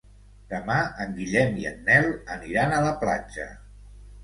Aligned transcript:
Demà 0.53 0.77
en 1.05 1.13
Guillem 1.19 1.59
i 1.65 1.69
en 1.73 1.77
Nel 1.91 2.09
aniran 2.39 2.77
a 2.79 2.83
la 2.89 2.97
platja. 3.05 3.49